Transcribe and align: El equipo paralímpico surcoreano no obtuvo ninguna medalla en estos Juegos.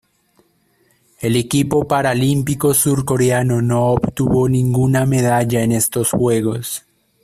El 1.19 1.35
equipo 1.35 1.87
paralímpico 1.87 2.73
surcoreano 2.73 3.61
no 3.61 3.89
obtuvo 3.89 4.49
ninguna 4.49 5.05
medalla 5.05 5.61
en 5.61 5.73
estos 5.73 6.09
Juegos. 6.09 6.87